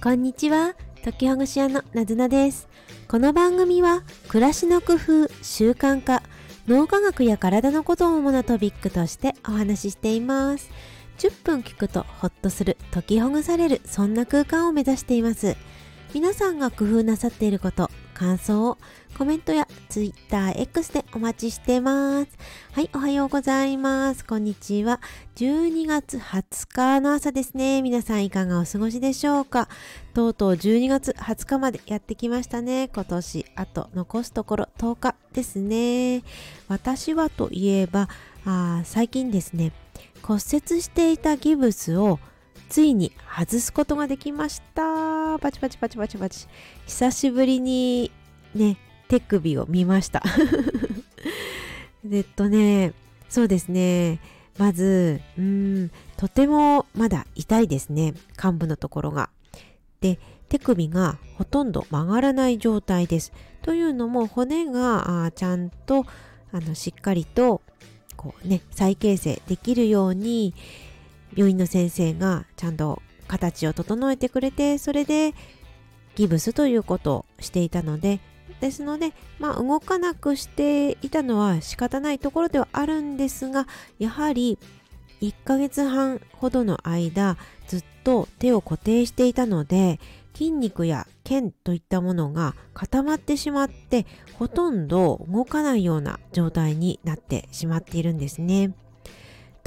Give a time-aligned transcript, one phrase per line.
[0.00, 0.76] こんにちは。
[1.02, 2.68] 解きほぐし屋のなずなです。
[3.08, 6.22] この番組は暮らしの工夫習慣化
[6.68, 10.70] 脳科学や体のことを主なトピックとしてお話ししています。
[11.18, 15.56] 10分聞くとホッとする解きほぐされるそんな空間を目指しています。
[16.14, 18.78] 皆さんが工夫なさっていること感想を
[19.16, 22.28] コメントや TwitterX でお待ちしてます。
[22.72, 24.24] はい、おはようございます。
[24.24, 25.00] こんにちは。
[25.36, 27.80] 12月20日の朝ですね。
[27.80, 29.68] 皆さんいかがお過ごしでしょうか？
[30.14, 32.88] とうとう12月20日までやってきましたね。
[32.88, 36.24] 今年、あと残すところ10日ですね。
[36.66, 38.08] 私はといえば、
[38.44, 39.70] あ最近ですね、
[40.22, 42.18] 骨折していたギブスを
[42.68, 45.17] ついに外すことができました。
[45.38, 46.46] パチパチパチパチパチ。
[46.86, 48.10] 久しぶりに
[48.54, 48.76] ね、
[49.08, 50.22] 手首を見ました。
[52.10, 52.92] えっとね、
[53.28, 54.20] そうですね。
[54.58, 58.14] まず、うん、とてもまだ痛いですね。
[58.42, 59.30] 幹部のところが。
[60.00, 60.18] で、
[60.48, 63.32] 手首がほとんど曲がらない状態です。
[63.62, 66.06] というのも骨があちゃんと
[66.52, 67.60] あのしっかりと
[68.16, 70.54] こうね再形成できるように
[71.34, 75.34] 病院の先生がちゃんと形を整えてくれてそれで
[76.16, 78.20] ギブスということをしていたので
[78.60, 83.68] ですので、まあ、動かなくしていたのは仕方ないところではあるんですが
[83.98, 84.58] やはり
[85.20, 90.00] 1ヶ月半ほどの間ずっと手を固定していたので
[90.34, 98.72] 筋肉や腱といったものが固まってしまってほとんど動かないような状態になってしまっているんですね。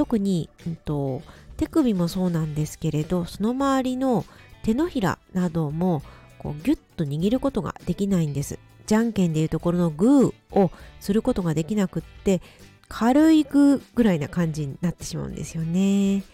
[0.00, 1.20] 特に、うんと、
[1.58, 4.24] 手首もそうなんですけれどその周りの
[4.62, 6.02] 手のひらなども
[6.38, 8.58] こうギュッと握ることができないんです。
[8.86, 12.40] じゃんけんでいうところのグーをすることができなくって
[12.88, 16.24] 軽いグーぐらいな感じになってしまうんですよね。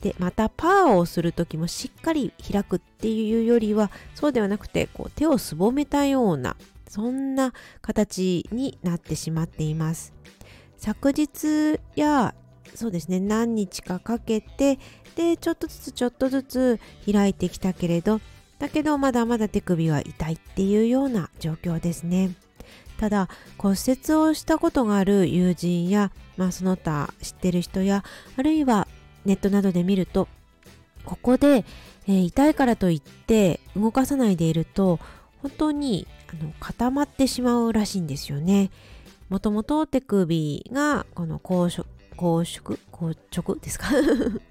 [0.00, 6.56] でまたパーをする時もしっかり開くっていうよりはそうではなくてこう手をすぼめたような
[6.88, 10.14] そんな形になってしまっています。
[10.78, 12.34] 昨日や
[12.74, 13.20] そうですね。
[13.20, 14.78] 何日かかけて
[15.16, 18.20] でちょっとずつちょっとずつ開いてきたけれど
[18.58, 22.30] だけどまだまだ手首は痛いっていうような状況ですね。
[22.98, 28.04] ただ骨折をしたことがある友人や、まあ、その他知ってる人や
[28.36, 28.86] あるいは
[29.24, 30.28] ネットなどで見ると
[31.06, 31.64] ここで、
[32.06, 35.00] えー、痛いからといって動かさないでいると
[35.40, 38.70] 本当にあの固まってしまうらしいんですよね。
[39.30, 41.86] もともと手首がこの高所
[42.20, 43.88] 硬縮硬直ですか？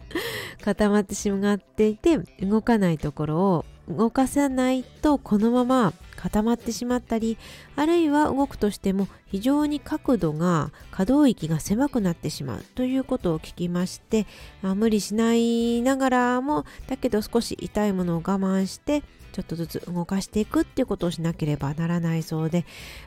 [0.64, 7.36] 固まってしまっていて動かないところを動かさないとこのまま固まってしまったり
[7.76, 14.26] あるいは動くとしても非常に角度が可動域が狭くなってしまうということを聞きまして、
[14.62, 19.02] まあ、無理しないながらもだけど少し痛いものを我慢して
[19.32, 22.64] ちょっとずつ動かしていくっていうことをしなければならないそうで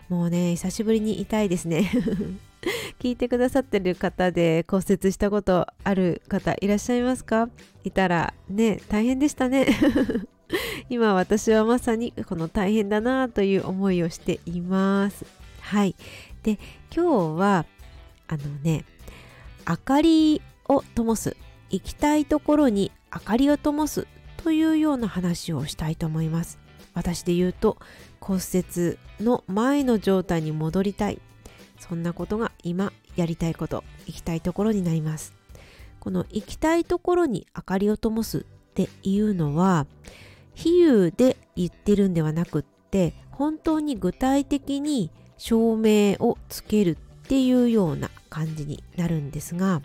[0.08, 1.92] もうね久しぶりに痛いですね。
[3.02, 7.50] 聞いてくださってる方で骨折したことある方いらっしゃいますか？
[7.84, 9.66] いたらね大変でしたね。
[10.88, 15.26] 今私はまさにこの大変だなという思いをしています。
[15.62, 15.96] はい。
[16.44, 16.60] で
[16.96, 17.66] 今日は
[18.28, 18.86] あのね
[19.68, 21.36] 明かりを灯す
[21.72, 24.06] 行きたいところに明かりを灯す
[24.38, 26.60] というような話をしたいと思います。
[26.94, 27.78] 私で言うと
[28.20, 31.20] 骨折の前の状態に戻りたい。
[31.81, 35.34] そんなことが今やりたいこと行きたいところになります。
[36.00, 38.42] この行きたいところに明かりを灯すっ
[38.74, 39.86] ていうのは
[40.56, 49.81] 比喩で言ってるんではなくって本当に具体的に照明をつけるっていうような感じになるんですが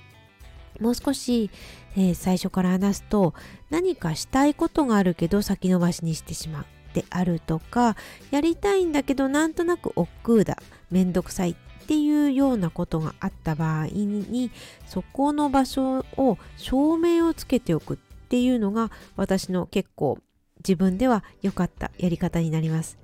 [0.81, 1.51] もう少し、
[1.97, 3.35] えー、最初から話すと
[3.71, 7.95] 何かしたいことがあるけど先延ばしにしてしまうであるとか
[8.31, 10.57] やりたいんだけどなんとなく億劫だ
[10.91, 11.57] めんどくさいっ
[11.87, 14.51] っていうようなことがあった場合に
[14.89, 17.97] そこの場所を照明をつけておくっ
[18.29, 20.19] ていうのが私の結構
[20.59, 22.99] 自分では良かったやり方になります。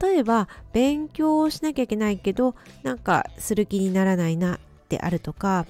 [0.00, 4.58] 例えば勉強をしなきゃいけないけどなんかする気にならないなっ
[4.88, 5.64] てあるとか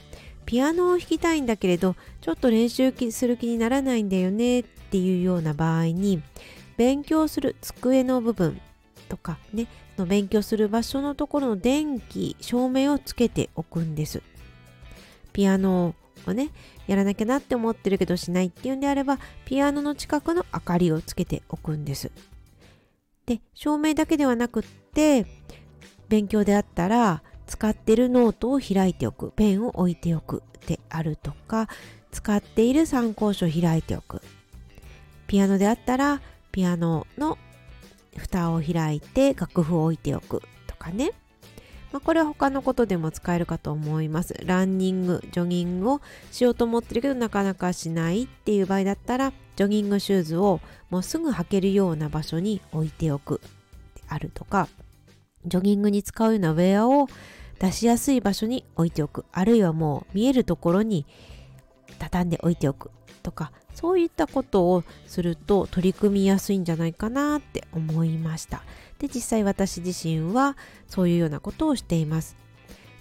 [0.46, 6.22] ピアノを弾きたいんだけれどちょっと練習する気にならないんだよねっていうような場合に
[6.78, 8.58] 勉強する机の部分
[9.08, 9.66] とかね
[9.96, 14.22] の勉強する場所のところの電気照明をつけておくんです。
[15.32, 15.94] ピアノ
[16.26, 16.50] をね
[16.86, 22.10] やらなきゃなって思ってるけどしないっていうんであればピアノの近くの明かりをつけておくんです。
[23.26, 25.26] で照明だけではなくって
[26.08, 29.32] 勉強であったら使ってるノートを開いておく。
[29.32, 30.42] ペンを置いておく。
[30.66, 31.68] であるとか
[32.10, 34.20] 使っている参考書を開いておく。
[35.26, 36.20] ピアノであったら
[36.50, 37.36] ピアノの
[38.16, 41.12] 蓋を開いて楽譜を置いておくとかね、
[41.92, 44.34] まあ、これは他のことでも使えるかと思います。
[44.44, 50.60] ランニングジョギングをしようと思ってるけどなかなかしないっていう場合だったらジョギングシューズを
[50.90, 53.40] もうすぐ履けるような場所に置いておく
[53.94, 54.68] であるとか
[55.46, 57.08] ジョギングに使うようなウェアを
[57.58, 59.24] 出しやすい場所に置いておく。
[59.32, 61.06] あるいはもう見えるところに
[61.98, 62.90] 畳んで置いておく。
[63.26, 68.62] とかそういったことをすると取り組みやすいんじゃないかなって思いました。
[69.00, 70.56] で実際私自身は
[70.86, 72.36] そういうようなことをしています。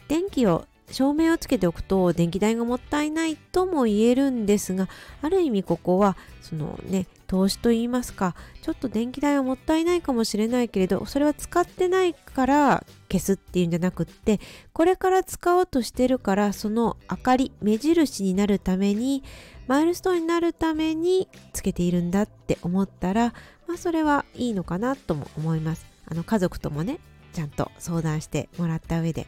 [0.07, 4.89] 電気を照明をつけておくと電気代がもったいないとも言えるんですが
[5.21, 14.39] ある意味ここはそのね投資と言いますかちょっと電気代はもったいないかもしれないけれどそれは使ってないから消すっていうんじゃなくって
[14.73, 19.23] これから使おうとしてるからその明かり目印になるために
[19.67, 23.33] マイルストーンになるためにつけているんだって思ったら
[23.67, 25.85] まあそれはいいのかなとも思います。
[26.07, 26.99] あの家族ともね
[27.33, 29.27] ちゃんと相談してもらった上で。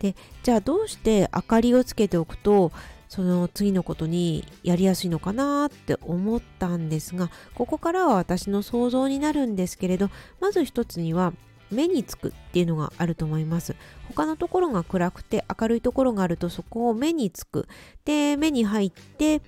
[0.00, 2.72] でじゃあどうして明かりをつけておくと
[3.12, 10.08] その次のことにやりやすいのかなって思ったんですがここからは私の想像になるんですけれど
[10.40, 11.34] まず一つには
[11.70, 13.76] 目につくっていうのがあると思います
[14.08, 17.68] 他のところが暗くて明るいところがあるとそこを目につく
[18.06, 19.42] で目に入って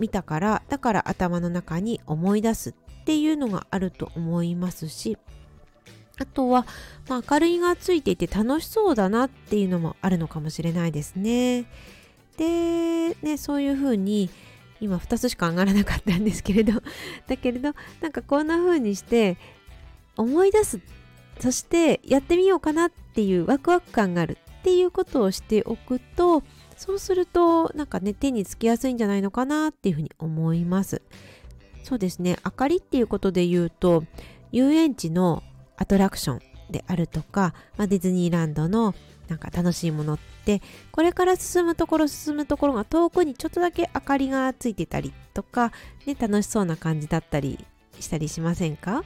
[0.00, 2.74] 見たからだから頭の中に思い出すっ
[3.04, 5.16] ていうのがあると思いますし
[6.18, 6.66] あとは、
[7.08, 11.66] まあ、明るいがついていて楽しそうだなっていうのもあるのかもしれないですね。
[12.36, 14.30] で、ね、そういうふうに
[14.80, 16.82] 今2つしか上がらなかったんですけれど
[17.28, 19.36] だけれどなんかこんな風にして
[20.16, 20.80] 思い出す
[21.38, 26.42] そしてやってみようかなっていうワクワク感があるっていうことをしておくと
[26.76, 31.02] そうするとなんかね手につきやすいんじゃないのかなっていうふうに思います。
[31.84, 32.38] そうですね。
[32.44, 34.04] 明かりっていうことで言うと
[34.52, 35.42] 遊園地の
[35.76, 36.51] アトラクション。
[36.70, 38.94] であるとか、まあ、ディズニーランドの
[39.28, 40.60] なんか楽しいものって
[40.90, 45.72] これから進むところ進むところが遠くにちょっとだけ明かりがついてたりとか、
[46.06, 47.64] ね、楽しそうな感じだったり
[48.00, 49.04] したりしませんか？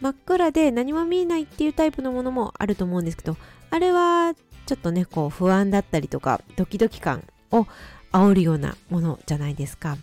[0.00, 3.36] 真っ暗で何も見えないっていうタイプのものもあると思うんですけど
[3.70, 4.34] あれは
[4.66, 7.66] ちょっとねこう不安だったりとかドキドキ感を
[8.12, 9.98] 煽るようなものじゃないですか。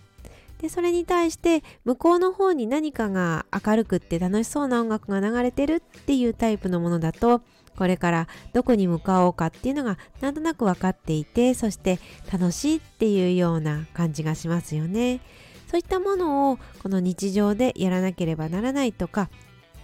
[0.60, 7.42] でそれに対して向こうの方に何かが明るくって楽しそうな音楽が流れてるっていうタイプのものだと
[7.78, 12.00] これからどこに向かおうかっていうのがなんとなく分かっていてそして
[12.32, 15.22] 楽しいっていうような感じがしますよね。
[15.68, 19.30] そういったものをこの日常でやらなければならないとか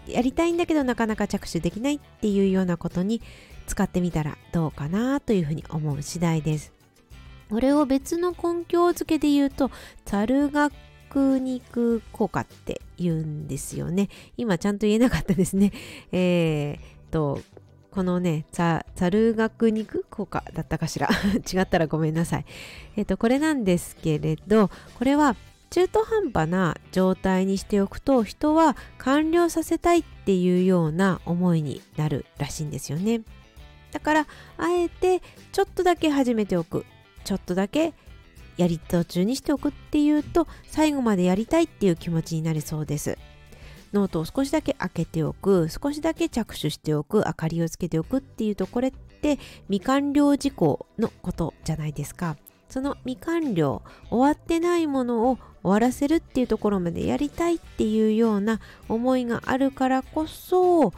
[0.07, 3.21] やりたいんだけどなかなか着手できないっていうようなことに
[3.67, 6.82] 使ってみたらどうかなというふうに思う次第です。
[7.53, 9.69] これを別の根拠付けで言うと、
[10.05, 10.71] ザル学
[11.39, 14.09] 肉効果って言うんですよね。
[14.37, 15.71] 今ちゃんと言えなかったですね。
[16.11, 17.39] えー、と、
[17.91, 21.09] このね、ザル学肉効果だったかしら？
[21.53, 22.45] 違ったらごめんなさい。
[22.95, 25.35] えっ、と、これなんですけれど、これは
[25.69, 33.21] 中途半端な状態にしておくと人は完了させたいっていうような思いになるらしいんですよね。
[33.91, 34.27] だから
[34.57, 35.21] あえて
[35.51, 36.83] ちょっとだけ始めておく
[37.23, 37.93] ちょっとだけ
[38.57, 43.17] やり途中にしておくっていうと最後までやりたいっていう気持ちになりそうです。
[43.93, 49.37] ノートを少しだけ開けておく少しだけ着手しておく明かりをつけておくっていうとこれって
[49.69, 52.37] 未完了事項のことじゃないですか。
[52.69, 60.91] その未完了終わってないものを終わらせるっていうところまでやりたいっていうような思いがあるからこそ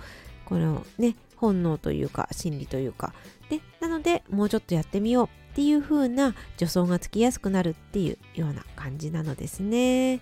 [0.45, 3.13] このね本能というか心理というか。
[3.49, 5.44] でなのでもうちょっとやってみよう。
[5.55, 10.19] っていう風な助走がつきやすくなるっていうような感じなのですね。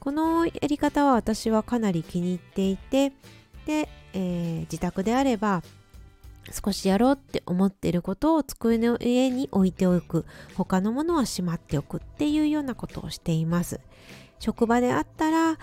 [0.00, 3.12] このやり方は私はかなり気に入っていて
[3.66, 5.62] で、えー、自宅であれば
[6.50, 10.26] 少しやろうって思っていることを机の上に置いておく
[10.56, 13.80] 他のものはしまっておくっていうようなことをしています
[14.40, 15.56] 職場であったら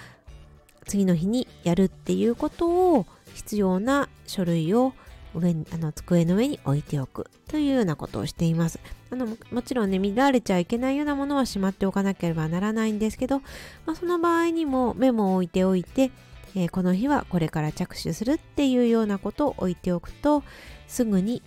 [0.87, 4.93] 次の日にやるっていうことを必要な書類を
[5.33, 8.79] 上にあの机の上に置いておくというようなことをしています。
[9.09, 13.39] あのもちろんね乱れちゃいけないようなものはしまっておかなければならないんですけど、
[13.85, 16.11] まあ、その場合にもメモを置いておいて、
[16.55, 20.43] えー、この日はこれから着手するっていうようなことを置いておくと
[20.87, 21.41] すぐに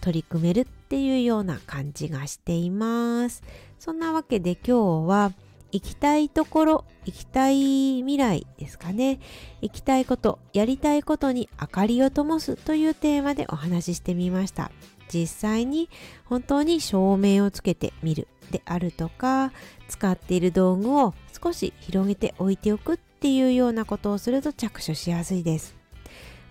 [0.00, 3.42] 取り組めるっていうような感じがしています。
[3.78, 5.32] そんなわけで今日は
[5.72, 9.20] 行きたいところ、行きたい未来ですかね。
[9.62, 14.70] 行きたいこと、やりたいことに明かりを灯すというテーマでお話ししてみました。
[15.12, 15.88] 実際に
[16.24, 19.52] 本当に照明をつけてみるであるとか、
[19.88, 25.76] 使っている道具を少し広げて置いておくっていうようなことをすると着手しやすいです。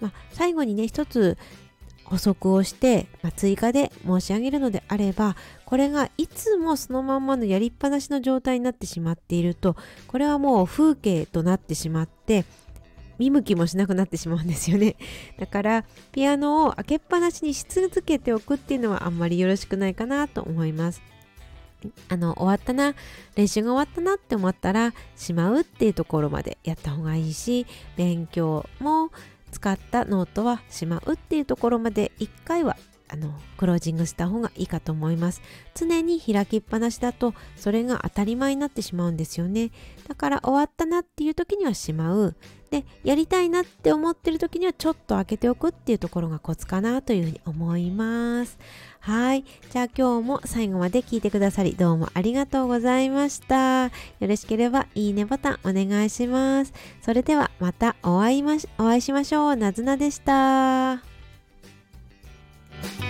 [0.02, 1.38] まあ、最後にね一つ
[2.10, 5.36] 補足をして、まあ、追加で申し上げるのであれば
[5.66, 9.76] これがいつもそのまんまのやりっぱなしの状態になってしまっていると
[10.08, 12.46] これはもう風景となってしまって
[13.20, 14.96] 見向きもしなくなってしまうんですよね。
[15.38, 21.02] だからピアノを開けっぱなしにし続けておくっていうのはあんまりよろしくないかなと思います。
[22.10, 22.94] あの終わったな
[23.36, 29.12] 練習が終わったなって思ったらしまうっていうところまでやった方がいいし勉強も
[29.52, 32.78] 使ったノートはしまうっていうところまで1回は
[33.10, 35.42] あのクロージングした方がいいかと思います。
[35.76, 39.72] 常に開きっぱなしだとそれが当たり前になってしまうんですよね。
[40.08, 42.36] だから終わったなっていう時にはしまう。
[42.70, 48.60] でやりたいなって思ってる時にはちょっと開けておくっていうところがコツかなというふうに思います。
[49.00, 49.44] はい。
[49.72, 53.86] じゃあ今日も最後まで聞いてくださりどうもありがとうございました。
[53.86, 56.74] よろしければいいねボタンお願いします。
[57.02, 59.56] それではまたお会いましお会いしましょう。
[59.56, 61.09] なずなでした。
[62.82, 63.09] Thank you.